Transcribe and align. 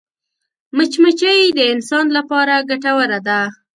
مچمچۍ 0.75 1.39
د 1.57 1.59
انسان 1.73 2.05
لپاره 2.17 2.55
ګټوره 2.69 3.19
ده 3.27 3.39